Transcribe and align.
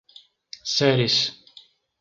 Ceres 0.75 1.19